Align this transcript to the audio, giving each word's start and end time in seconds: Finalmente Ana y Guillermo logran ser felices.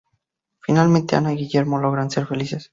Finalmente 0.61 1.15
Ana 1.15 1.31
y 1.31 1.35
Guillermo 1.37 1.77
logran 1.77 2.09
ser 2.09 2.25
felices. 2.25 2.69